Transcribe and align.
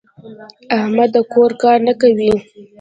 احمد 0.77 1.09
د 1.15 1.17
کور 1.33 1.51
کار 1.61 1.77
نه 1.87 1.93
کوي. 2.01 2.31